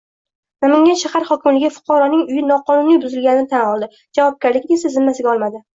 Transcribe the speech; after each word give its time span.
Namangan 0.65 0.97
shahar 1.01 1.27
hokimligi 1.27 1.69
fuqaroning 1.75 2.25
uyi 2.33 2.43
noqonuniy 2.55 2.99
buzilganini 3.07 3.53
tan 3.55 3.69
oldi. 3.71 3.95
Javobgarlikni 4.21 4.81
esa 4.83 4.97
zimmasiga 4.99 5.35
olmadi 5.39 5.67